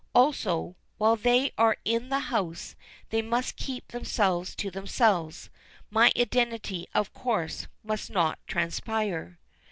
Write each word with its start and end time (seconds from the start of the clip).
Also, 0.15 0.75
while 0.97 1.15
they 1.15 1.51
are 1.59 1.77
in 1.85 2.09
the 2.09 2.17
house, 2.17 2.75
they 3.11 3.21
must 3.21 3.55
keep 3.55 3.89
themselves 3.89 4.55
to 4.55 4.71
themselves. 4.71 5.51
My 5.91 6.11
identity, 6.17 6.87
of 6.95 7.13
course, 7.13 7.67
must 7.83 8.09
not 8.09 8.39
transpire. 8.47 9.37